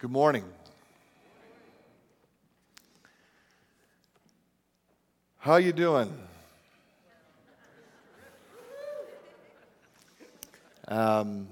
[0.00, 0.44] Good morning.
[5.36, 6.10] How you doing?
[10.88, 11.48] Um,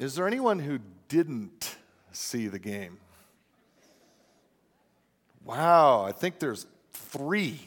[0.00, 1.76] is there anyone who didn't
[2.10, 2.98] see the game?
[5.44, 7.60] Wow, I think there's three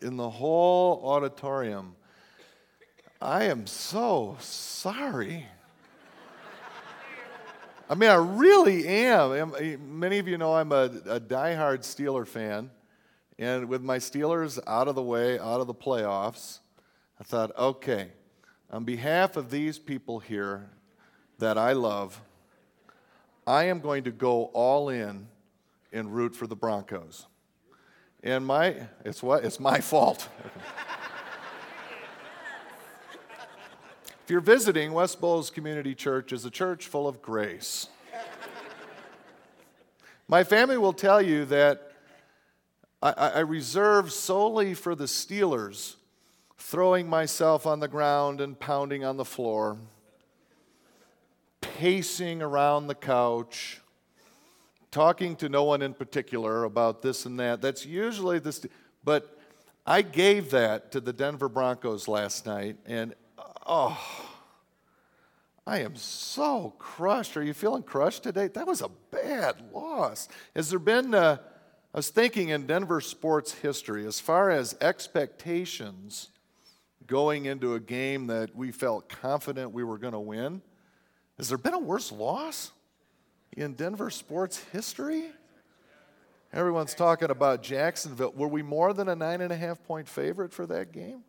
[0.00, 1.96] in the whole auditorium.
[3.20, 5.46] I am so sorry.
[7.90, 9.52] I mean, I really am.
[9.58, 12.70] Eh, many of you know I'm a, a diehard Steeler fan.
[13.36, 16.60] And with my Steelers out of the way, out of the playoffs,
[17.18, 18.12] I thought, okay,
[18.70, 20.70] on behalf of these people here
[21.40, 22.22] that I love,
[23.44, 25.26] I am going to go all in
[25.92, 27.26] and root for the Broncos.
[28.22, 29.44] And my, it's what?
[29.44, 30.28] It's my fault.
[34.30, 37.88] if you're visiting, West Bowles Community Church is a church full of grace.
[40.28, 41.90] my family will tell you that
[43.02, 45.96] I, I reserve solely for the Steelers
[46.56, 49.78] throwing myself on the ground and pounding on the floor,
[51.60, 53.80] pacing around the couch,
[54.92, 57.60] talking to no one in particular about this and that.
[57.60, 58.64] That's usually this,
[59.02, 59.36] but
[59.84, 63.12] I gave that to the Denver Broncos last night, and
[63.66, 63.98] oh,
[65.66, 67.36] I am so crushed.
[67.36, 68.48] Are you feeling crushed today?
[68.48, 70.28] That was a bad loss.
[70.56, 71.38] Has there been, uh,
[71.94, 76.30] I was thinking in Denver sports history, as far as expectations
[77.06, 80.62] going into a game that we felt confident we were going to win,
[81.36, 82.72] has there been a worse loss
[83.56, 85.24] in Denver sports history?
[86.52, 88.32] Everyone's talking about Jacksonville.
[88.32, 91.22] Were we more than a nine and a half point favorite for that game?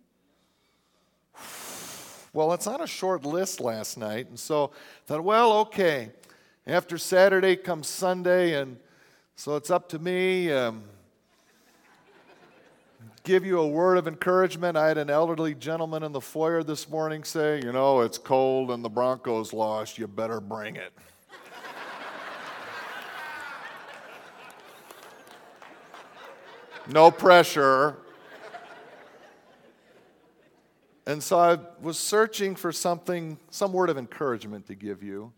[2.34, 6.12] Well, it's on a short list last night, and so I thought, well, okay.
[6.66, 8.78] After Saturday comes Sunday, and
[9.36, 10.50] so it's up to me.
[10.50, 10.84] Um,
[13.24, 14.78] give you a word of encouragement.
[14.78, 18.72] I had an elderly gentleman in the foyer this morning say, You know, it's cold
[18.72, 19.98] and the Broncos lost.
[19.98, 20.94] You better bring it.
[26.88, 27.98] no pressure.
[31.06, 35.34] And so I was searching for something, some word of encouragement to give you.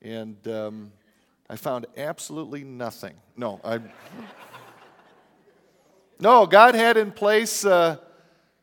[0.00, 0.92] And um,
[1.48, 3.14] I found absolutely nothing.
[3.36, 3.80] No, I.
[6.20, 7.98] No, God had in place, uh,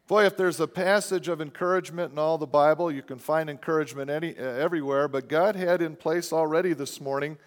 [0.07, 4.09] boy, if there's a passage of encouragement in all the Bible, you can find encouragement
[4.09, 7.37] any, uh, everywhere, but God had in place already this morning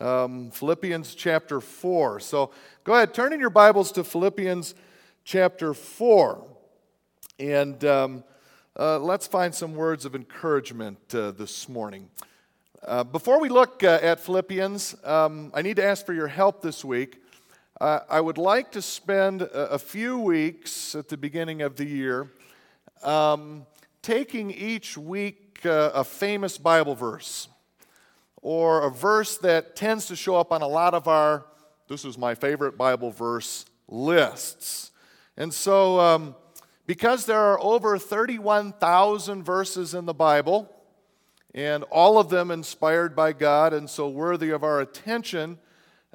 [0.00, 2.20] um, Philippians chapter 4.
[2.20, 2.52] So
[2.84, 4.74] go ahead, turn in your Bibles to Philippians
[5.24, 6.46] chapter 4.
[7.40, 8.24] And um,
[8.78, 12.08] uh, let's find some words of encouragement uh, this morning.
[12.86, 16.62] Uh, before we look uh, at Philippians, um, I need to ask for your help
[16.62, 17.20] this week.
[17.80, 21.84] Uh, I would like to spend a, a, few weeks at the beginning of the
[21.86, 22.30] year
[23.02, 23.66] um,
[24.00, 27.48] taking each week uh, a famous Bible verse
[28.42, 31.44] or a verse that tends to show up on a lot of our,
[31.88, 34.92] this is my favorite Bible verse lists.
[35.36, 36.36] And so, um,
[36.88, 40.74] because there are over 31,000 verses in the Bible,
[41.54, 45.58] and all of them inspired by God and so worthy of our attention,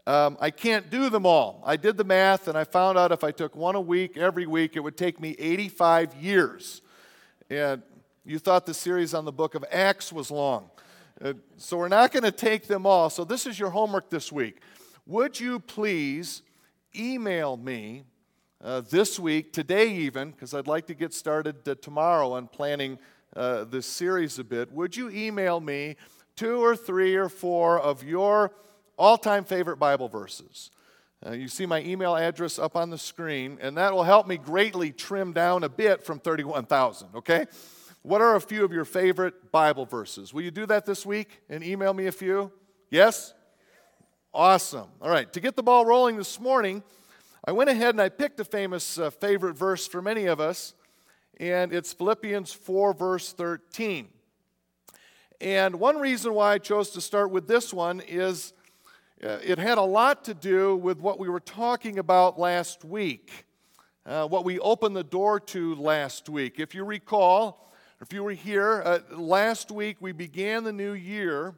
[0.08, 1.62] um, I can't do them all.
[1.64, 4.48] I did the math and I found out if I took one a week every
[4.48, 6.82] week, it would take me 85 years.
[7.52, 7.84] And
[8.26, 10.72] you thought the series on the book of Acts was long.
[11.24, 13.12] Uh, so we're not going to take them all.
[13.12, 14.60] So this is your homework this week.
[15.06, 16.42] Would you please
[16.96, 18.06] email me
[18.63, 22.97] uh, this week, today even, because I'd like to get started uh, tomorrow on planning
[23.35, 24.72] uh, this series a bit?
[24.72, 25.97] Would you email me
[26.35, 28.51] two or three or four of your
[28.97, 30.72] all time favorite Bible verses.
[31.25, 34.38] Uh, you see my email address up on the screen, and that will help me
[34.38, 37.45] greatly trim down a bit from 31,000, okay?
[38.01, 40.34] What are a few of your favorite Bible verses?
[40.34, 42.51] Will you do that this week and email me a few?
[42.90, 43.34] Yes?
[44.33, 44.89] Awesome.
[45.01, 46.83] All right, to get the ball rolling this morning,
[47.45, 50.74] I went ahead and I picked a famous uh, favorite verse for many of us,
[51.42, 54.07] and it's Philippians 4, verse 13.
[55.42, 58.54] And one reason why I chose to start with this one is
[59.22, 63.45] uh, it had a lot to do with what we were talking about last week,
[64.06, 66.62] uh, what we opened the door to last week.
[66.62, 71.56] If you recall, if you were here, uh, last week we began the new year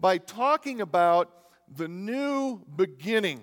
[0.00, 1.30] by talking about
[1.76, 3.40] the new beginning,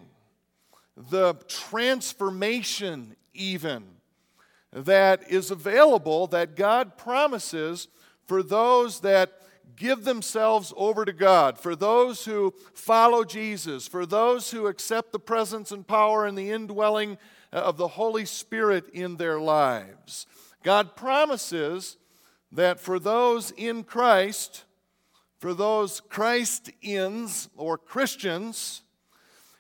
[0.96, 3.84] the transformation, even,
[4.72, 7.88] that is available that God promises
[8.26, 9.34] for those that
[9.76, 15.20] give themselves over to God, for those who follow Jesus, for those who accept the
[15.20, 17.18] presence and power and the indwelling
[17.52, 20.28] uh, of the Holy Spirit in their lives.
[20.64, 21.98] God promises
[22.52, 24.64] that for those in Christ,
[25.40, 28.83] for those Christ Christians or Christians,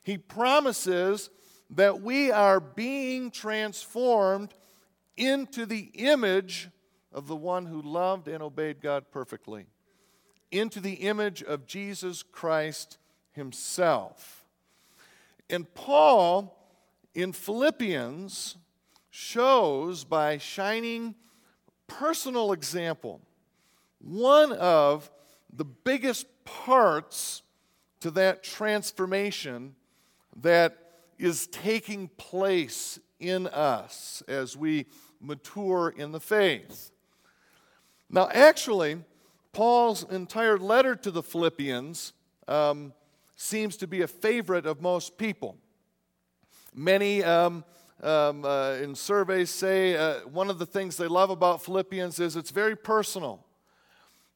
[0.03, 1.29] He promises
[1.71, 4.53] that we are being transformed
[5.17, 6.69] into the image
[7.11, 9.65] of the one who loved and obeyed God perfectly,
[10.51, 12.97] into the image of Jesus Christ
[13.31, 14.45] Himself.
[15.49, 16.57] And Paul
[17.13, 18.57] in Philippians
[19.09, 21.15] shows by shining
[21.87, 23.21] personal example
[23.99, 25.11] one of
[25.51, 27.43] the biggest parts
[27.99, 29.75] to that transformation
[30.41, 30.77] that
[31.17, 34.85] is taking place in us as we
[35.21, 36.91] mature in the faith.
[38.09, 39.01] Now, actually,
[39.53, 42.13] Paul's entire letter to the Philippians
[42.47, 42.93] um,
[43.35, 45.57] seems to be a favorite of most people.
[46.75, 47.63] Many um,
[48.01, 52.35] um, uh, in surveys say uh, one of the things they love about Philippians is
[52.35, 53.45] it's very personal.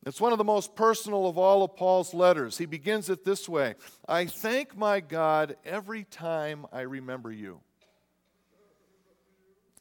[0.07, 2.57] It's one of the most personal of all of Paul's letters.
[2.57, 3.75] He begins it this way
[4.07, 7.59] I thank my God every time I remember you.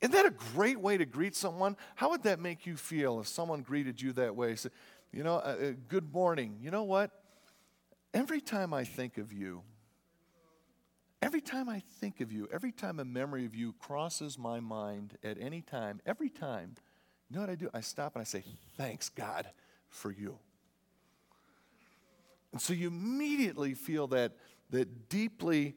[0.01, 1.77] Isn't that a great way to greet someone?
[1.95, 4.57] How would that make you feel if someone greeted you that way?
[4.57, 4.71] Say,
[5.13, 6.59] you know, uh, uh, good morning.
[6.61, 7.13] You know what?
[8.13, 9.63] Every time I think of you,
[11.23, 15.17] every time I think of you, every time a memory of you crosses my mind
[15.23, 16.75] at any time, every time,
[17.31, 17.71] you know what I do?
[17.73, 18.43] I stop and I say,
[18.77, 19.47] Thanks, God,
[19.97, 20.39] for you.
[22.53, 24.33] And so you immediately feel that,
[24.71, 25.75] that deeply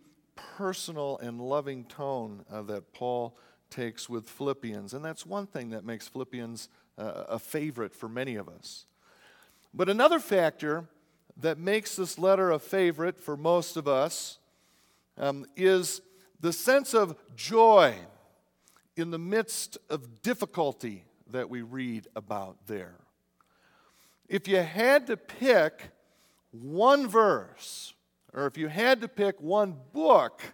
[0.57, 3.37] personal and loving tone uh, that Paul
[3.69, 4.93] takes with Philippians.
[4.93, 8.85] And that's one thing that makes Philippians uh, a favorite for many of us.
[9.73, 10.85] But another factor
[11.37, 14.39] that makes this letter a favorite for most of us
[15.17, 16.01] um, is
[16.39, 17.93] the sense of joy
[18.95, 22.95] in the midst of difficulty that we read about there.
[24.29, 25.89] If you had to pick
[26.51, 27.95] one verse,
[28.31, 30.53] or if you had to pick one book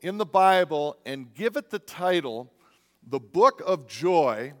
[0.00, 2.52] in the Bible and give it the title,
[3.04, 4.52] the Book of Joy,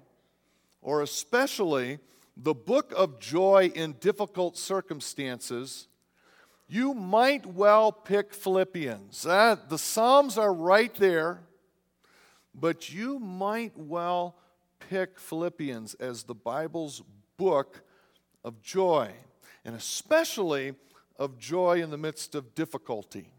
[0.80, 2.00] or especially
[2.36, 5.86] the Book of Joy in Difficult Circumstances,
[6.66, 9.24] you might well pick Philippians.
[9.24, 11.42] Uh, the Psalms are right there,
[12.52, 14.34] but you might well
[14.90, 17.04] pick Philippians as the Bible's
[17.36, 17.84] book
[18.44, 19.10] of joy,
[19.64, 20.74] and especially
[21.18, 23.32] of joy in the midst of difficulty.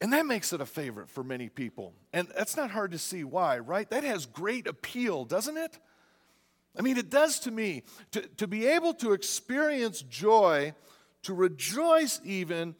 [0.00, 1.92] And that makes it a favorite for many people.
[2.12, 3.88] And that's not hard to see why, right?
[3.90, 5.78] That has great appeal, doesn't it?
[6.78, 7.82] I mean, it does to me.
[8.12, 10.74] To, to be able to experience joy,
[11.24, 12.76] to rejoice even,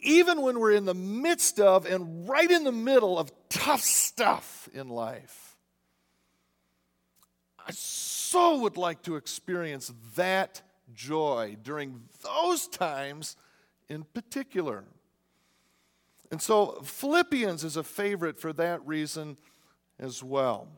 [0.00, 4.68] even when we're in the midst of and right in the middle of tough stuff
[4.74, 5.51] in life.
[7.72, 10.60] I so would like to experience that
[10.94, 13.34] joy during those times
[13.88, 14.84] in particular.
[16.30, 19.38] And so Philippians is a favorite for that reason
[19.98, 20.68] as well.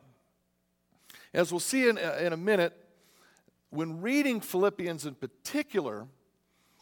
[1.33, 2.73] As we'll see in, uh, in a minute,
[3.71, 6.07] when reading Philippians in particular,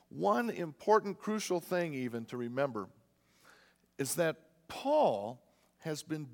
[0.10, 2.88] one important crucial thing, even to remember,
[3.98, 4.36] is that
[4.67, 5.41] Paul
[5.79, 6.27] has been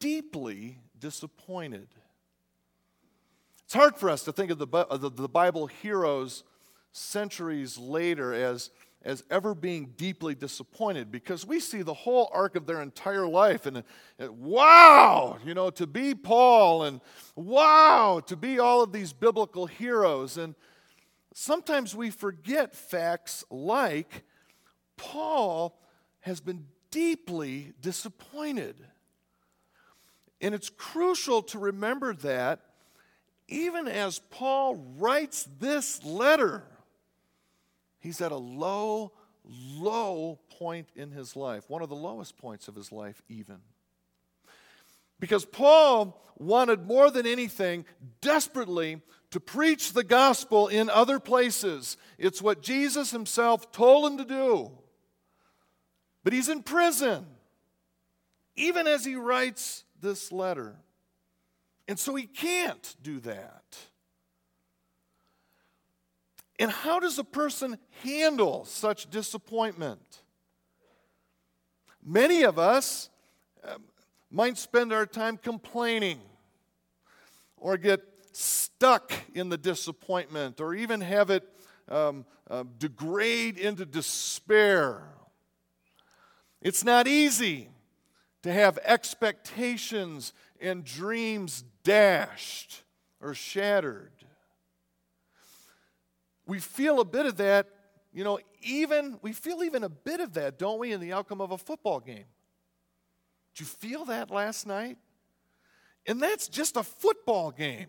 [0.00, 1.88] deeply disappointed.
[3.68, 6.42] It's hard for us to think of the, the Bible heroes
[6.92, 8.70] centuries later as
[9.02, 13.66] as ever being deeply disappointed because we see the whole arc of their entire life
[13.66, 13.84] and,
[14.18, 17.02] and, wow, you know, to be Paul and
[17.36, 20.38] wow, to be all of these biblical heroes.
[20.38, 20.54] And
[21.34, 24.24] sometimes we forget facts like
[24.96, 25.78] Paul
[26.20, 28.76] has been deeply disappointed.
[30.40, 32.62] And it's crucial to remember that
[33.48, 36.62] even as Paul writes this letter
[38.00, 39.12] He's at a low,
[39.44, 43.58] low point in his life, one of the lowest points of his life, even.
[45.20, 47.84] Because Paul wanted more than anything,
[48.20, 49.02] desperately,
[49.32, 51.96] to preach the gospel in other places.
[52.18, 54.70] It's what Jesus himself told him to do.
[56.22, 57.26] But he's in prison,
[58.54, 60.76] even as he writes this letter.
[61.88, 63.64] And so he can't do that.
[66.58, 70.22] And how does a person handle such disappointment?
[72.04, 73.08] Many of us
[73.64, 73.84] um,
[74.30, 76.20] might spend our time complaining
[77.56, 78.02] or get
[78.32, 81.42] stuck in the disappointment or even have it
[81.88, 85.02] um, uh, degrade into despair.
[86.60, 87.70] It's not easy
[88.42, 92.82] to have expectations and dreams dashed
[93.20, 94.12] or shattered.
[96.46, 97.68] We feel a bit of that,
[98.12, 101.40] you know, even, we feel even a bit of that, don't we, in the outcome
[101.40, 102.24] of a football game?
[103.54, 104.98] Did you feel that last night?
[106.06, 107.88] And that's just a football game.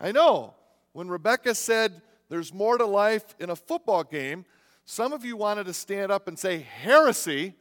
[0.00, 0.54] I know.
[0.92, 4.44] When Rebecca said there's more to life in a football game,
[4.84, 7.54] some of you wanted to stand up and say heresy.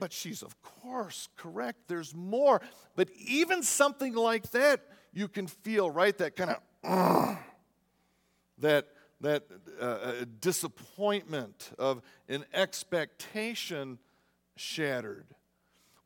[0.00, 1.86] But she's, of course, correct.
[1.86, 2.60] There's more.
[2.96, 4.80] But even something like that,
[5.12, 6.16] you can feel, right?
[6.18, 7.36] That kind of, uh,
[8.58, 8.88] that,
[9.20, 9.44] that
[9.80, 13.98] uh, uh, disappointment of an expectation
[14.56, 15.26] shattered.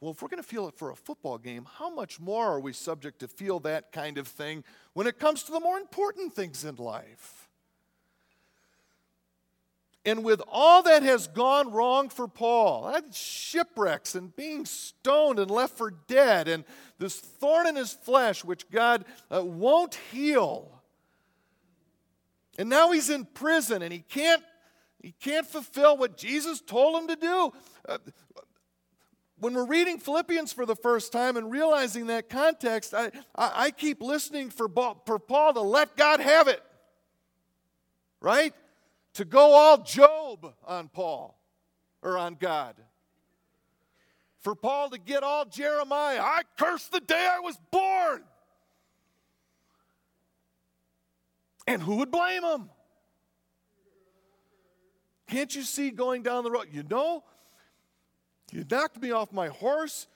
[0.00, 2.60] Well, if we're going to feel it for a football game, how much more are
[2.60, 6.34] we subject to feel that kind of thing when it comes to the more important
[6.34, 7.43] things in life?
[10.06, 15.78] And with all that has gone wrong for Paul, shipwrecks and being stoned and left
[15.78, 16.64] for dead, and
[16.98, 20.82] this thorn in his flesh, which God uh, won't heal.
[22.58, 24.42] And now he's in prison and he can't,
[25.02, 27.52] he can't fulfill what Jesus told him to do.
[27.88, 27.98] Uh,
[29.38, 33.70] when we're reading Philippians for the first time and realizing that context, I, I, I
[33.70, 34.68] keep listening for,
[35.06, 36.62] for Paul to let God have it.
[38.20, 38.54] Right?
[39.14, 41.38] To go all Job on Paul
[42.02, 42.74] or on God.
[44.40, 46.20] For Paul to get all Jeremiah.
[46.20, 48.24] I curse the day I was born.
[51.66, 52.70] And who would blame him?
[55.28, 56.66] Can't you see going down the road?
[56.70, 57.24] You know,
[58.52, 60.06] you knocked me off my horse.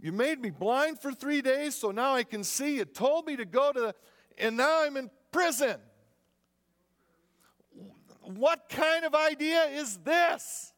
[0.00, 2.78] You made me blind for three days, so now I can see.
[2.78, 3.94] You told me to go to,
[4.38, 5.76] and now I'm in prison.
[8.36, 10.72] What kind of idea is this?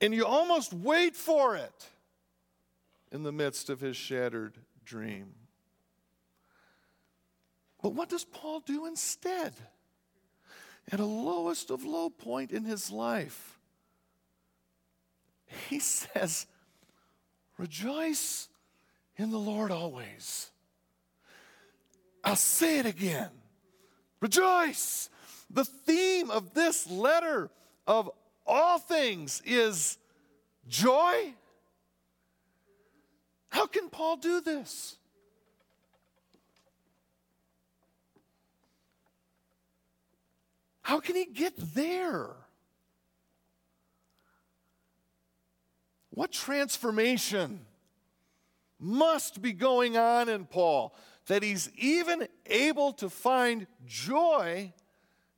[0.00, 1.88] And you almost wait for it
[3.10, 5.34] in the midst of his shattered dream.
[7.82, 9.54] But what does Paul do instead?
[10.90, 13.58] At a lowest of low point in his life,
[15.68, 16.46] he says,
[17.56, 18.48] Rejoice
[19.16, 20.50] in the Lord always.
[22.24, 23.30] I'll say it again.
[24.24, 25.10] Rejoice.
[25.50, 27.50] The theme of this letter
[27.86, 28.10] of
[28.46, 29.98] all things is
[30.66, 31.34] joy.
[33.50, 34.96] How can Paul do this?
[40.80, 42.30] How can he get there?
[46.08, 47.60] What transformation
[48.80, 50.94] must be going on in Paul
[51.26, 54.72] that he's even able to find joy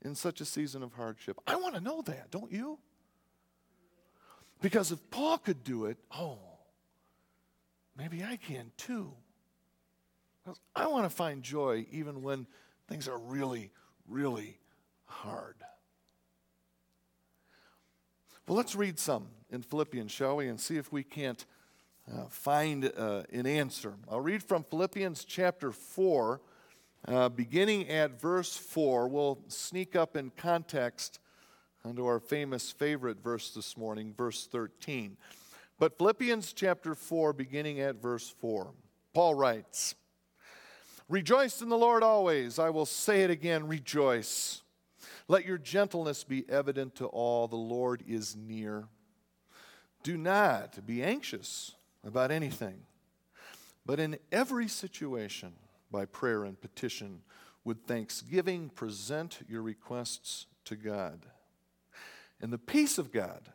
[0.02, 1.38] in such a season of hardship?
[1.46, 2.78] I want to know that, don't you?
[4.60, 6.38] Because if Paul could do it, oh,
[7.96, 9.12] maybe I can too.
[10.74, 12.46] I want to find joy even when
[12.88, 13.70] things are really,
[14.08, 14.58] really
[15.06, 15.56] hard.
[18.46, 21.44] Well, let's read some in Philippians, shall we, and see if we can't
[22.12, 23.94] uh, find uh, an answer.
[24.10, 26.40] I'll read from Philippians chapter 4,
[27.08, 29.08] uh, beginning at verse 4.
[29.08, 31.18] We'll sneak up in context
[31.84, 35.16] onto our famous favorite verse this morning, verse 13.
[35.78, 38.72] But Philippians chapter 4, beginning at verse 4,
[39.12, 39.94] Paul writes,
[41.08, 42.58] Rejoice in the Lord always.
[42.58, 44.62] I will say it again, rejoice.
[45.28, 47.46] Let your gentleness be evident to all.
[47.46, 48.88] The Lord is near.
[50.02, 52.80] Do not be anxious about anything,
[53.84, 55.52] but in every situation,
[55.90, 57.22] by prayer and petition,
[57.64, 61.26] with thanksgiving, present your requests to God.
[62.40, 63.50] And the peace of God,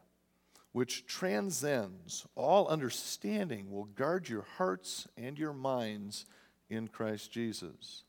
[0.71, 6.25] which transcends all understanding, will guard your hearts and your minds
[6.69, 8.03] in Christ Jesus.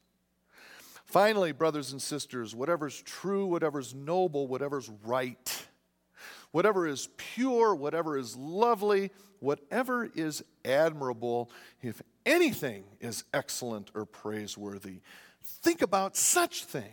[1.05, 5.67] Finally, brothers and sisters, whatever's true, whatever's noble, whatever's right,
[6.53, 11.51] whatever is pure, whatever is lovely, whatever is admirable,
[11.83, 15.01] if anything is excellent or praiseworthy,
[15.43, 16.93] think about such things.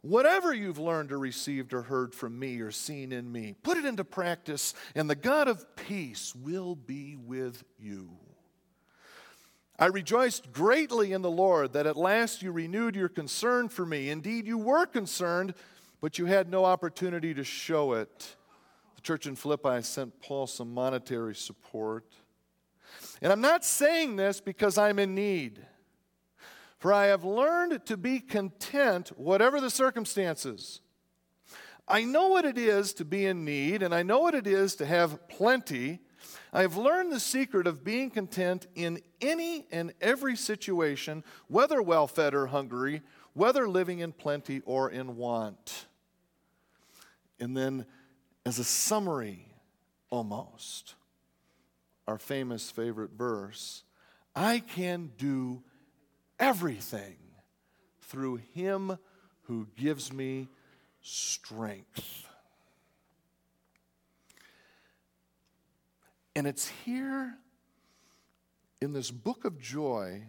[0.00, 3.84] Whatever you've learned or received or heard from me or seen in me, put it
[3.84, 8.10] into practice, and the God of peace will be with you.
[9.76, 14.08] I rejoiced greatly in the Lord that at last you renewed your concern for me.
[14.08, 15.54] Indeed, you were concerned,
[16.00, 18.36] but you had no opportunity to show it.
[18.96, 22.04] The church in Philippi, sent Paul some monetary support.
[23.20, 25.64] And I'm not saying this because I'm in need.
[26.78, 30.80] For I have learned to be content, whatever the circumstances.
[31.88, 34.76] I know what it is to be in need, and I know what it is
[34.76, 36.00] to have plenty.
[36.52, 42.06] I have learned the secret of being content in any and every situation, whether well
[42.06, 43.02] fed or hungry,
[43.32, 45.86] whether living in plenty or in want.
[47.40, 47.86] And then,
[48.44, 49.46] as a summary,
[50.10, 50.94] almost,
[52.06, 53.82] our famous favorite verse
[54.34, 55.62] I can do
[56.38, 57.16] everything
[58.02, 58.98] through him
[59.42, 60.48] who gives me
[61.02, 62.26] strength.
[66.36, 67.34] And it's here
[68.80, 70.22] in this book of joy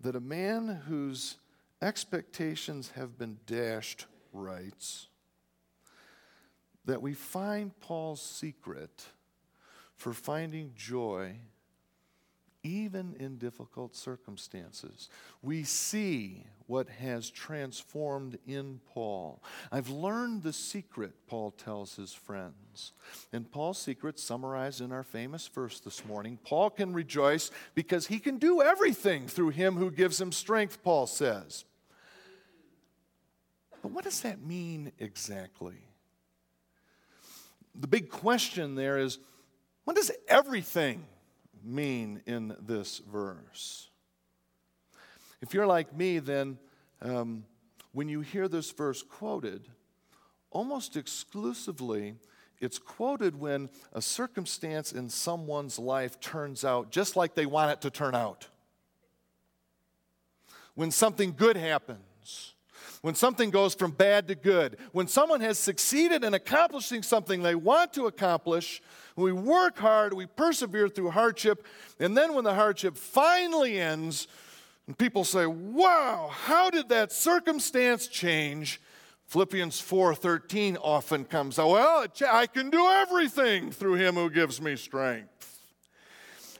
[0.00, 1.36] that a man whose
[1.82, 5.08] expectations have been dashed writes
[6.84, 9.04] that we find Paul's secret
[9.96, 11.36] for finding joy
[12.64, 15.10] even in difficult circumstances.
[15.42, 19.42] We see what has transformed in Paul.
[19.70, 22.92] I've learned the secret, Paul tells his friends.
[23.34, 28.18] And Paul's secret, summarized in our famous verse this morning Paul can rejoice because he
[28.18, 31.66] can do everything through him who gives him strength, Paul says.
[33.82, 35.76] But what does that mean exactly?
[37.74, 39.18] The big question there is
[39.84, 41.04] what does everything
[41.62, 43.88] mean in this verse?
[45.42, 46.58] If you're like me, then
[47.02, 47.44] um,
[47.92, 49.68] when you hear this verse quoted,
[50.50, 52.14] almost exclusively,
[52.60, 57.80] it's quoted when a circumstance in someone's life turns out just like they want it
[57.82, 58.48] to turn out.
[60.74, 62.54] When something good happens,
[63.04, 67.54] when something goes from bad to good, when someone has succeeded in accomplishing something they
[67.54, 68.80] want to accomplish,
[69.14, 71.66] we work hard, we persevere through hardship,
[72.00, 74.26] and then when the hardship finally ends,
[74.86, 78.80] and people say, "Wow, how did that circumstance change?"
[79.26, 84.76] Philippians 4:13 often comes out, "Well, I can do everything through him who gives me
[84.76, 85.60] strength."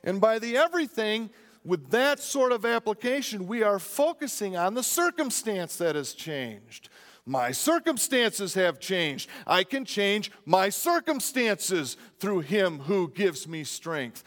[0.03, 1.31] And by the everything,
[1.65, 6.91] with that sort of application, we are focusing on the circumstance that has changed.
[7.27, 9.31] My circumstances have changed.
[9.47, 14.23] I can change my circumstances through Him who gives me strength.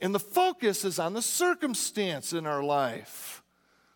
[0.00, 3.42] And the focus is on the circumstance in our life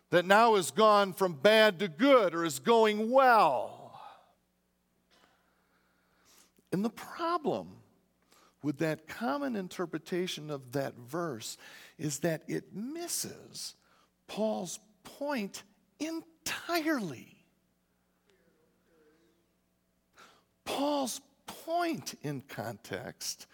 [0.09, 3.99] that now has gone from bad to good or is going well.
[6.73, 7.69] And the problem
[8.61, 11.57] with that common interpretation of that verse
[11.97, 13.75] is that it misses
[14.27, 15.63] Paul's point
[15.99, 17.35] entirely.
[20.65, 23.47] Paul's point in context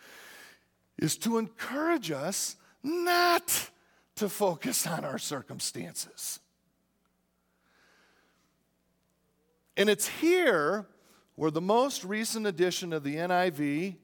[0.98, 3.70] is to encourage us not
[4.16, 6.40] to focus on our circumstances.
[9.78, 10.86] And it's here
[11.36, 13.96] where the most recent edition of the NIV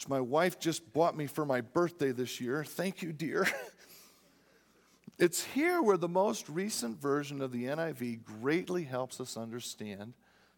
[0.00, 2.64] which my wife just bought me for my birthday this year.
[2.64, 3.46] Thank you, dear.
[5.18, 10.14] It's here where the most recent version of the NIV greatly helps us understand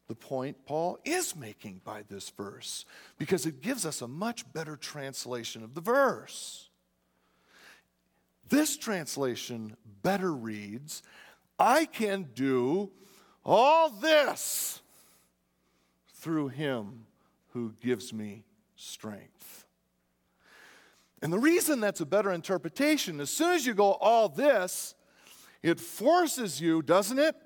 [0.06, 2.84] the point Paul is making by this verse
[3.18, 6.70] because it gives us a much better translation of the verse.
[8.48, 11.02] This translation better reads
[11.58, 12.92] I can do
[13.44, 14.80] all this
[16.14, 17.06] through him
[17.48, 18.44] who gives me
[18.82, 19.66] strength.
[21.22, 24.94] And the reason that's a better interpretation, as soon as you go all this,
[25.62, 27.36] it forces you, doesn't it,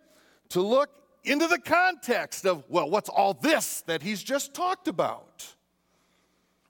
[0.51, 0.89] to look
[1.25, 5.55] into the context of, well, what's all this that he's just talked about?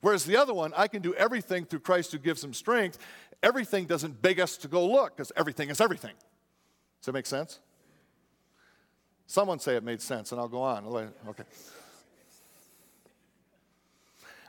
[0.00, 2.98] Whereas the other one, I can do everything through Christ who gives him strength,
[3.42, 6.14] everything doesn't beg us to go look because everything is everything.
[7.00, 7.61] Does that make sense?
[9.29, 11.12] Someone say it made sense, and I'll go on.
[11.29, 11.44] Okay.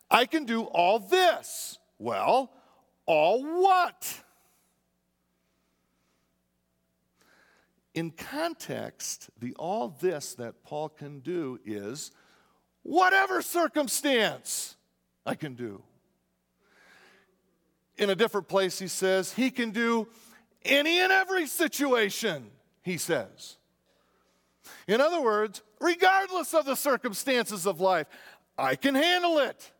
[0.10, 1.80] I can do all this.
[2.00, 2.52] Well,
[3.06, 4.24] all what?
[7.94, 12.12] In context, the all this that Paul can do is
[12.84, 14.76] whatever circumstance
[15.26, 15.82] I can do.
[17.98, 20.08] In a different place, he says, he can do
[20.64, 22.52] any and every situation,
[22.84, 23.58] he says.
[24.88, 28.08] In other words, regardless of the circumstances of life,
[28.58, 29.72] I can handle it.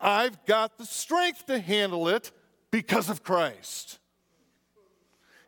[0.00, 2.30] I've got the strength to handle it
[2.70, 3.98] because of Christ.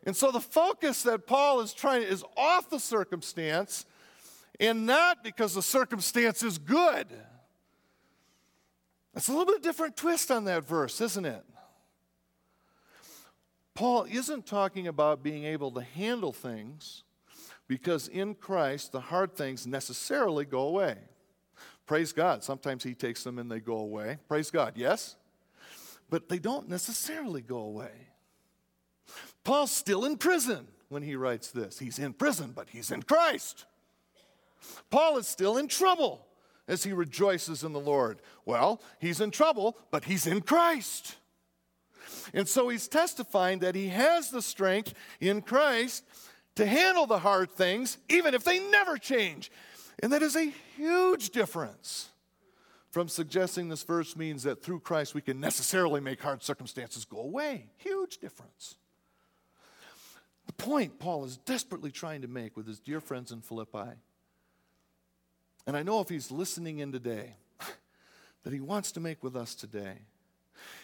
[0.05, 3.85] And so the focus that Paul is trying is off the circumstance
[4.59, 7.07] and not because the circumstance is good.
[9.15, 11.43] It's a little bit different twist on that verse, isn't it?
[13.73, 17.03] Paul isn't talking about being able to handle things
[17.67, 20.97] because in Christ the hard things necessarily go away.
[21.87, 22.43] Praise God.
[22.43, 24.17] Sometimes He takes them and they go away.
[24.27, 25.15] Praise God, yes?
[26.09, 27.91] But they don't necessarily go away.
[29.43, 31.79] Paul's still in prison when he writes this.
[31.79, 33.65] He's in prison, but he's in Christ.
[34.89, 36.25] Paul is still in trouble
[36.67, 38.21] as he rejoices in the Lord.
[38.45, 41.15] Well, he's in trouble, but he's in Christ.
[42.33, 46.03] And so he's testifying that he has the strength in Christ
[46.55, 49.51] to handle the hard things, even if they never change.
[50.01, 52.09] And that is a huge difference
[52.89, 57.19] from suggesting this verse means that through Christ we can necessarily make hard circumstances go
[57.19, 57.69] away.
[57.77, 58.75] Huge difference.
[60.45, 63.97] The point Paul is desperately trying to make with his dear friends in Philippi,
[65.65, 67.35] and I know if he's listening in today,
[68.43, 69.99] that he wants to make with us today,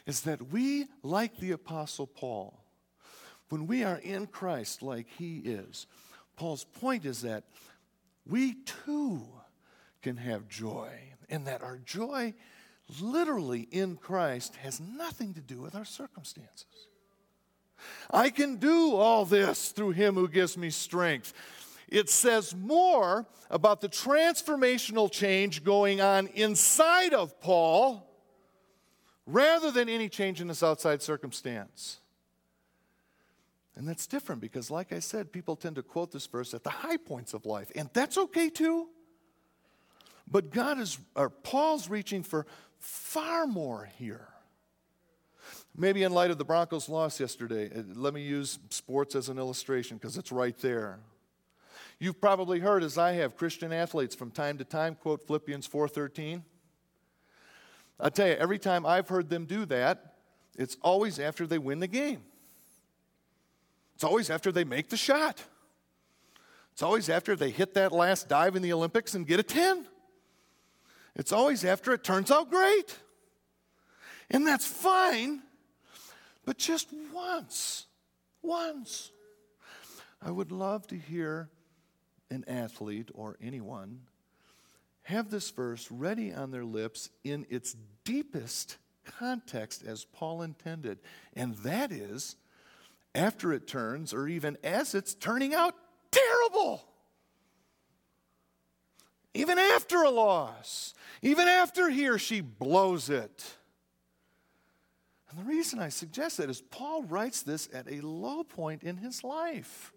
[0.05, 2.59] is that we, like the Apostle Paul,
[3.47, 5.87] when we are in Christ like he is,
[6.35, 7.45] Paul's point is that
[8.25, 9.21] we too
[10.01, 10.91] can have joy,
[11.29, 12.33] and that our joy,
[13.01, 16.87] literally in Christ, has nothing to do with our circumstances.
[18.11, 21.33] I can do all this through him who gives me strength.
[21.89, 28.09] It says more about the transformational change going on inside of Paul
[29.25, 31.99] rather than any change in his outside circumstance.
[33.75, 36.69] And that's different because, like I said, people tend to quote this verse at the
[36.69, 38.87] high points of life, and that's okay too.
[40.29, 42.45] But God is, or Paul's reaching for
[42.79, 44.27] far more here.
[45.75, 49.39] Maybe in light of the Broncos' loss yesterday, uh, let me use sports as an
[49.39, 50.99] illustration because it's right there.
[51.99, 56.43] You've probably heard, as I have, Christian athletes from time to time quote Philippians 4:13.
[57.99, 60.15] I tell you, every time I've heard them do that,
[60.57, 62.23] it's always after they win the game.
[64.03, 65.41] It's always after they make the shot.
[66.73, 69.85] It's always after they hit that last dive in the Olympics and get a 10.
[71.15, 72.97] It's always after it turns out great.
[74.29, 75.41] And that's fine,
[76.43, 77.85] but just once,
[78.41, 79.09] once.
[80.21, 81.49] I would love to hear
[82.29, 84.01] an athlete or anyone
[85.03, 90.99] have this verse ready on their lips in its deepest context as Paul intended.
[91.37, 92.35] And that is
[93.15, 95.75] after it turns, or even as it's turning out
[96.11, 96.83] terrible.
[99.33, 103.57] Even after a loss, even after he or she blows it.
[105.29, 108.97] And the reason I suggest that is Paul writes this at a low point in
[108.97, 109.91] his life.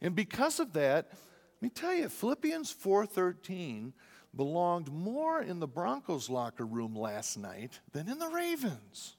[0.00, 3.92] And because of that, let me tell you, Philippians 4:13
[4.34, 9.16] belonged more in the Broncos locker room last night than in the Ravens.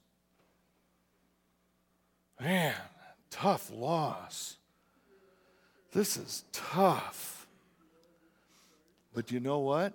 [2.40, 2.74] Man,
[3.36, 4.56] tough loss.
[5.92, 7.46] This is tough.
[9.14, 9.92] But you know what?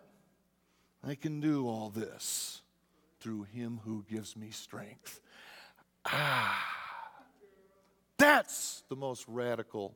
[1.04, 2.62] I can do all this
[3.20, 5.20] through him who gives me strength.
[6.06, 6.64] Ah,
[8.18, 9.96] that's the most radical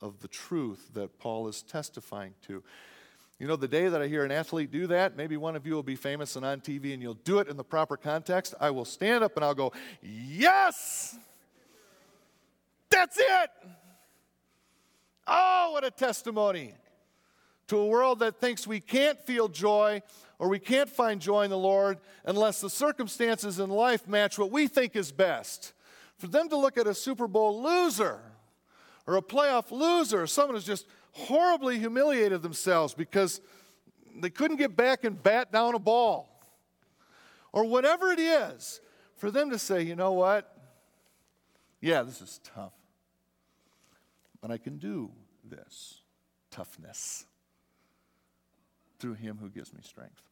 [0.00, 2.62] of the truth that Paul is testifying to.
[3.38, 5.74] You know, the day that I hear an athlete do that, maybe one of you
[5.74, 8.54] will be famous and on TV and you'll do it in the proper context.
[8.60, 11.16] I will stand up and I'll go, Yes!
[13.00, 13.50] That's it!
[15.26, 16.74] Oh, what a testimony
[17.68, 20.02] to a world that thinks we can't feel joy
[20.38, 24.50] or we can't find joy in the Lord unless the circumstances in life match what
[24.50, 25.72] we think is best.
[26.18, 28.20] For them to look at a Super Bowl loser
[29.06, 33.40] or a playoff loser, someone who's just horribly humiliated themselves because
[34.14, 36.28] they couldn't get back and bat down a ball,
[37.50, 38.82] or whatever it is,
[39.16, 40.54] for them to say, you know what?
[41.80, 42.74] Yeah, this is tough.
[44.40, 45.10] But I can do
[45.44, 46.00] this
[46.50, 47.26] toughness
[48.98, 50.22] through him who gives me strength.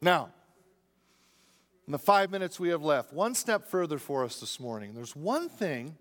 [0.00, 0.30] Now,
[1.86, 4.94] in the five minutes we have left, one step further for us this morning.
[4.94, 5.96] There's one thing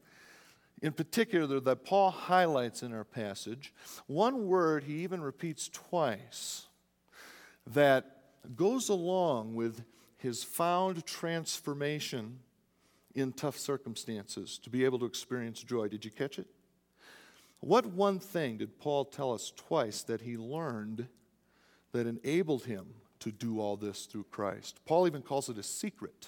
[0.82, 3.74] in particular that Paul highlights in our passage,
[4.08, 6.68] one word he even repeats twice
[7.66, 8.18] that
[8.56, 9.84] goes along with
[10.18, 12.40] his found transformation
[13.16, 15.88] in tough circumstances to be able to experience joy.
[15.88, 16.48] Did you catch it?
[17.60, 21.08] What one thing did Paul tell us twice that he learned
[21.94, 22.88] that enabled him
[23.24, 24.82] to do all this through Christ.
[24.86, 26.28] Paul even calls it a secret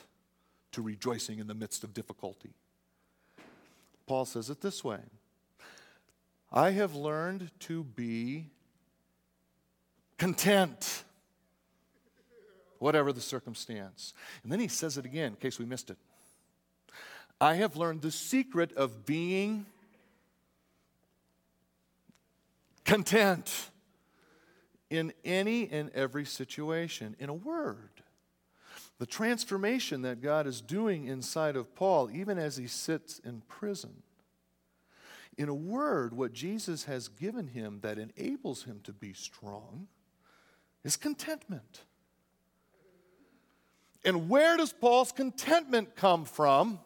[0.72, 2.54] to rejoicing in the midst of difficulty.
[4.08, 5.00] Paul says it this way
[6.54, 8.48] I have learned to be
[10.18, 11.04] content.
[12.80, 14.14] whatever the circumstance.
[14.44, 15.98] And then he says it again in case we missed it.
[17.40, 19.66] I have learned the secret of being
[22.86, 23.70] content
[24.90, 27.16] in any and every situation.
[27.20, 27.90] In a word,
[29.00, 34.04] the transformation that God is doing inside of Paul, even as he sits in prison.
[35.38, 39.88] In a word, what Jesus has given him that enables him to be strong
[40.86, 41.82] is contentment.
[44.06, 46.80] And where does Paul's contentment come from?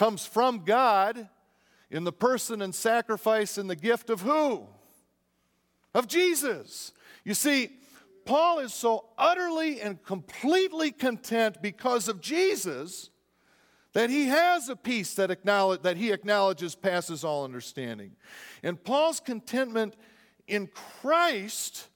[0.00, 1.28] Comes from God
[1.90, 4.66] in the person and sacrifice and the gift of who?
[5.92, 6.92] Of Jesus.
[7.22, 7.72] You see,
[8.24, 13.10] Paul is so utterly and completely content because of Jesus
[13.92, 18.12] that he has a peace that, acknowledge, that he acknowledges passes all understanding.
[18.62, 19.96] And Paul's contentment
[20.46, 21.88] in Christ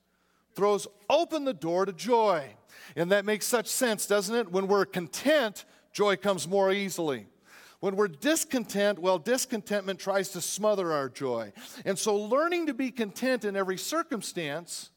[0.54, 2.54] throws open the door to joy.
[2.96, 4.52] And that makes such sense, doesn't it?
[4.52, 7.28] When we're content, joy comes more easily.
[7.84, 11.52] When we're discontent, well, discontentment tries to smother our joy.
[11.84, 14.88] And so, learning to be content in every circumstance,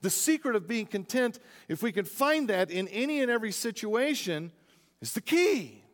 [0.00, 4.50] the secret of being content, if we can find that in any and every situation,
[5.02, 5.84] is the key.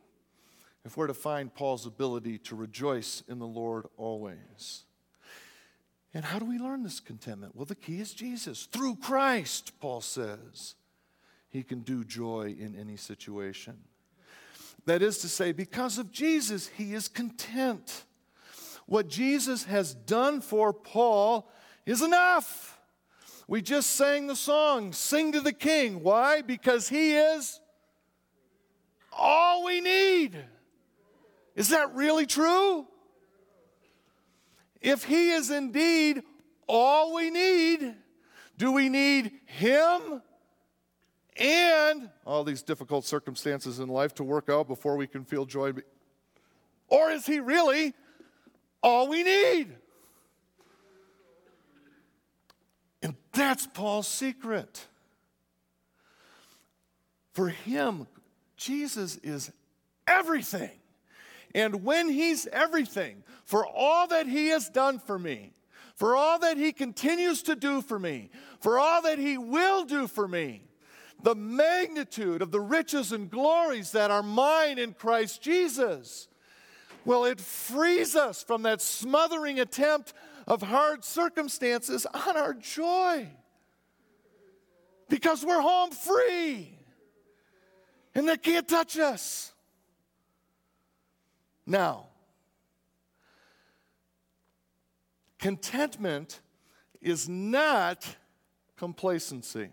[0.85, 4.85] If we're to find Paul's ability to rejoice in the Lord always.
[6.13, 7.53] And how do we learn this contentment?
[7.53, 8.63] Well, the key is Jesus.
[8.63, 10.75] Through Christ, Paul says,
[11.49, 13.79] he can do joy in any situation.
[14.85, 18.05] That is to say, because of Jesus, he is content.
[18.85, 21.49] What Jesus has done for Paul
[21.85, 22.79] is enough.
[23.47, 26.03] We just sang the song, Sing to the King.
[26.03, 26.41] Why?
[26.41, 27.59] Because he is
[29.11, 30.37] all we need.
[31.55, 32.87] Is that really true?
[34.81, 36.23] If he is indeed
[36.67, 37.95] all we need,
[38.57, 40.21] do we need him
[41.37, 45.73] and all these difficult circumstances in life to work out before we can feel joy?
[46.87, 47.93] Or is he really
[48.81, 49.67] all we need?
[53.01, 54.87] And that's Paul's secret.
[57.33, 58.07] For him,
[58.55, 59.51] Jesus is
[60.07, 60.71] everything.
[61.55, 65.51] And when he's everything, for all that he has done for me,
[65.95, 70.07] for all that he continues to do for me, for all that he will do
[70.07, 70.63] for me,
[71.21, 76.27] the magnitude of the riches and glories that are mine in Christ Jesus,
[77.05, 80.13] well, it frees us from that smothering attempt
[80.47, 83.27] of hard circumstances on our joy.
[85.09, 86.77] Because we're home free
[88.15, 89.53] and they can't touch us.
[91.65, 92.07] Now,
[95.39, 96.41] contentment
[97.01, 98.15] is not
[98.77, 99.69] complacency.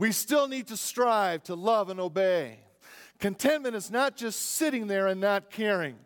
[0.00, 2.60] We still need to strive to love and obey.
[3.18, 5.98] Contentment is not just sitting there and not caring.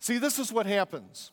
[0.00, 1.30] See, this is what happens.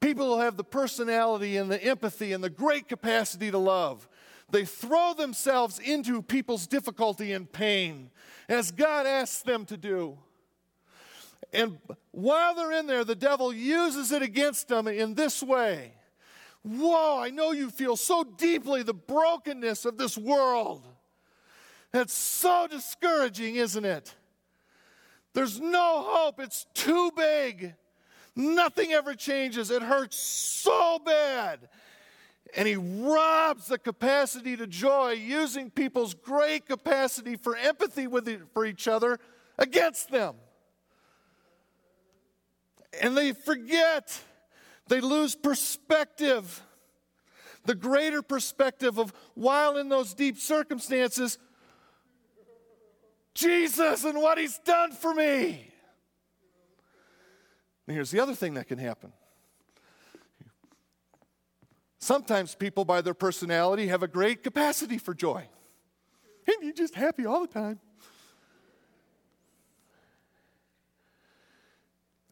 [0.00, 4.08] People who have the personality and the empathy and the great capacity to love,
[4.50, 8.08] they throw themselves into people's difficulty and pain
[8.48, 10.16] as God asks them to do.
[11.52, 11.78] And
[12.10, 15.92] while they're in there, the devil uses it against them in this way
[16.66, 20.84] Whoa, I know you feel so deeply the brokenness of this world.
[21.92, 24.12] That's so discouraging, isn't it?
[25.32, 26.40] There's no hope.
[26.40, 27.74] It's too big.
[28.34, 29.70] Nothing ever changes.
[29.70, 31.68] It hurts so bad.
[32.56, 38.40] And he robs the capacity to joy using people's great capacity for empathy with it,
[38.52, 39.20] for each other
[39.56, 40.34] against them.
[43.00, 44.18] And they forget,
[44.88, 46.62] they lose perspective.
[47.64, 51.38] The greater perspective of while in those deep circumstances,
[53.34, 55.72] Jesus and what he's done for me.
[57.86, 59.12] And here's the other thing that can happen.
[61.98, 65.48] Sometimes people, by their personality, have a great capacity for joy.
[66.46, 67.80] And you're just happy all the time.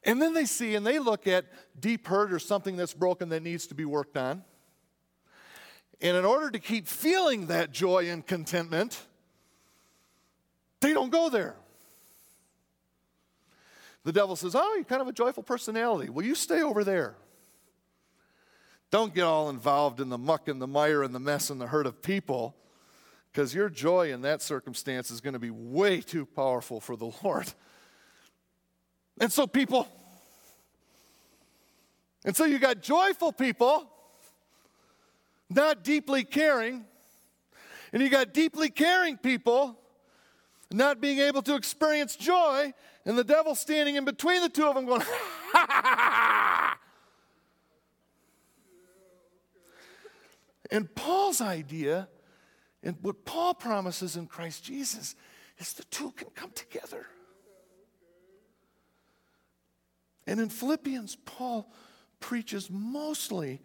[0.05, 1.47] And then they see and they look at
[1.79, 4.45] deep hurt or something that's broken that needs to be worked on.
[6.01, 9.01] And in order to keep feeling that joy and contentment,
[10.81, 11.57] they don't go there.
[14.05, 16.11] The devil says, Oh, you're kind of a joyful personality.
[16.11, 17.17] Well, you stay over there.
[18.91, 21.67] Don't get all involved in the muck and the mire and the mess and the
[21.67, 22.55] hurt of people,
[23.33, 27.11] because your joy in that circumstance is going to be way too powerful for the
[27.23, 27.53] Lord.
[29.19, 29.89] And so, people,
[32.25, 33.89] and so you got joyful people
[35.49, 36.85] not deeply caring,
[37.93, 39.79] and you got deeply caring people
[40.71, 42.73] not being able to experience joy,
[43.05, 45.03] and the devil standing in between the two of them going.
[50.75, 52.09] And Paul's idea,
[52.83, 55.15] and what Paul promises in Christ Jesus,
[55.59, 57.07] is the two can come together.
[60.27, 61.71] And in Philippians, Paul
[62.21, 63.61] preaches mostly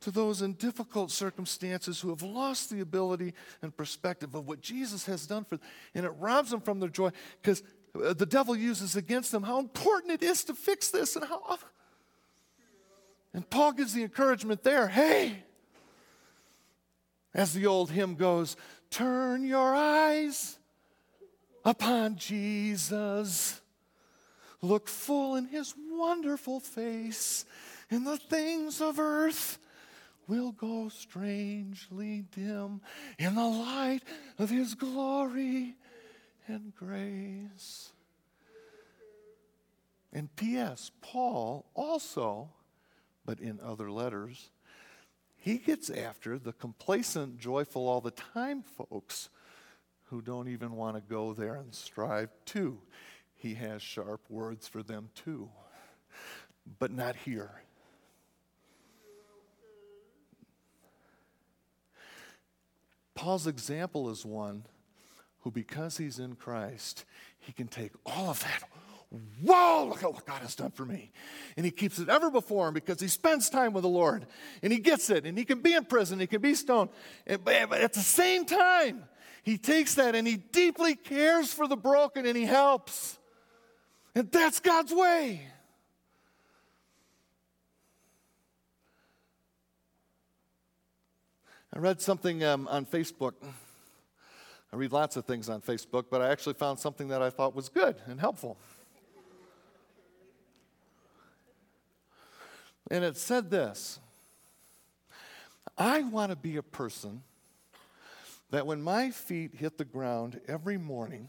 [0.00, 5.06] to those in difficult circumstances who have lost the ability and perspective of what Jesus
[5.06, 5.68] has done for them.
[5.94, 7.10] And it robs them from their joy
[7.42, 7.62] because
[7.94, 11.58] uh, the devil uses against them how important it is to fix this and how.
[13.34, 15.42] And Paul gives the encouragement there hey,
[17.34, 18.56] as the old hymn goes,
[18.90, 20.58] turn your eyes
[21.64, 23.60] upon Jesus.
[24.60, 27.44] Look full in his wonderful face,
[27.90, 29.58] and the things of earth
[30.26, 32.80] will go strangely dim
[33.18, 34.02] in the light
[34.38, 35.76] of his glory
[36.46, 37.92] and grace.
[40.12, 42.50] And P.S., Paul also,
[43.24, 44.50] but in other letters,
[45.36, 49.28] he gets after the complacent, joyful all the time folks
[50.04, 52.78] who don't even want to go there and strive too.
[53.38, 55.48] He has sharp words for them too,
[56.78, 57.62] but not here.
[63.14, 64.64] Paul's example is one
[65.40, 67.04] who, because he's in Christ,
[67.38, 68.62] he can take all of that.
[69.42, 71.10] Whoa, look at what God has done for me.
[71.56, 74.26] And he keeps it ever before him because he spends time with the Lord
[74.62, 75.24] and he gets it.
[75.24, 76.90] And he can be in prison, he can be stoned.
[77.26, 79.04] But at the same time,
[79.42, 83.17] he takes that and he deeply cares for the broken and he helps.
[84.18, 85.42] And that's God's way.
[91.72, 93.34] I read something um, on Facebook.
[94.72, 97.54] I read lots of things on Facebook, but I actually found something that I thought
[97.54, 98.58] was good and helpful.
[102.90, 104.00] And it said this
[105.78, 107.22] I want to be a person
[108.50, 111.28] that when my feet hit the ground every morning,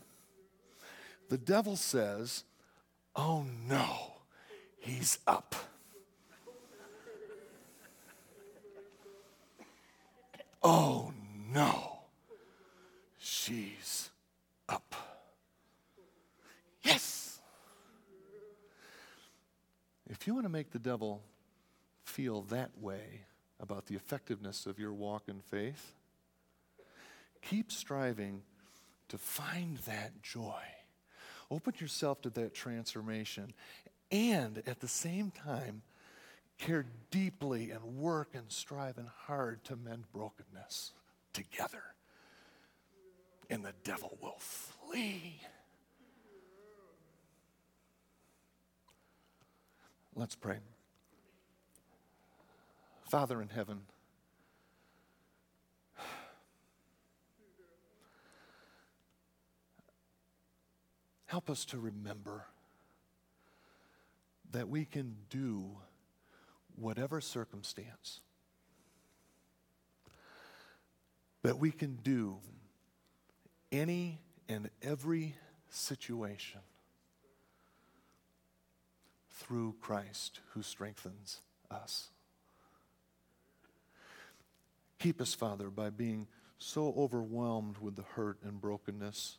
[1.29, 2.45] the devil says,
[3.15, 4.13] Oh no,
[4.77, 5.55] he's up.
[10.61, 11.13] Oh
[11.51, 11.99] no,
[13.17, 14.09] she's
[14.67, 14.93] up.
[16.81, 17.39] Yes.
[20.09, 21.21] If you want to make the devil
[22.03, 23.21] feel that way
[23.59, 25.93] about the effectiveness of your walk in faith,
[27.41, 28.41] keep striving
[29.07, 30.61] to find that joy.
[31.51, 33.53] Open yourself to that transformation.
[34.11, 35.81] And at the same time,
[36.57, 40.91] care deeply and work and strive and hard to mend brokenness
[41.33, 41.83] together.
[43.49, 45.41] And the devil will flee.
[50.15, 50.57] Let's pray.
[53.09, 53.81] Father in heaven,
[61.29, 62.43] help us to remember
[64.51, 65.63] that we can do
[66.75, 68.21] whatever circumstance,
[71.43, 72.37] that we can do
[73.71, 75.35] any and every
[75.69, 76.61] situation
[79.29, 82.09] through Christ who strengthens us.
[84.97, 86.25] Keep us, Father, by being
[86.57, 89.37] so overwhelmed with the hurt and brokenness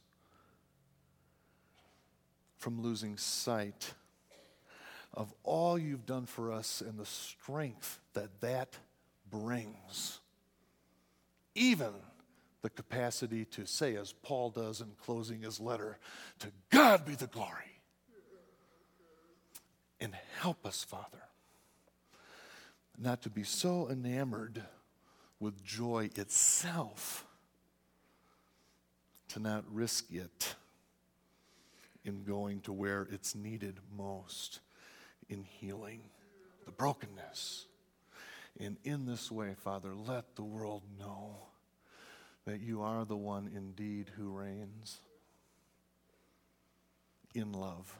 [2.61, 3.94] from losing sight
[5.14, 8.77] of all you've done for us and the strength that that
[9.31, 10.20] brings.
[11.55, 11.92] Even
[12.62, 15.99] the capacity to say, as Paul does in closing his letter,
[16.40, 17.81] to God be the glory.
[19.99, 21.23] And help us, Father,
[22.99, 24.62] not to be so enamored
[25.41, 27.24] with joy itself,
[29.28, 30.55] to not risk it
[32.05, 34.61] in going to where it's needed most
[35.28, 36.01] in healing
[36.64, 37.66] the brokenness.
[38.59, 41.36] And in this way, Father, let the world know
[42.46, 45.01] that you are the one indeed who reigns
[47.34, 47.98] in love.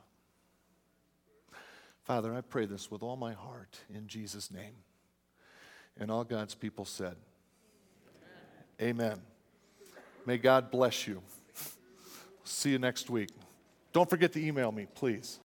[2.05, 4.74] Father, I pray this with all my heart in Jesus' name.
[5.98, 7.16] And all God's people said,
[8.80, 9.03] Amen.
[9.03, 9.20] Amen.
[10.26, 11.22] May God bless you.
[12.44, 13.30] See you next week.
[13.93, 15.38] Don't forget to email me, please.